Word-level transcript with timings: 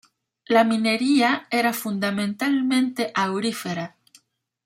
La 0.47 0.63
minería 0.63 1.45
era 1.51 1.73
fundamentalmente 1.73 3.11
aurífera. 3.13 3.97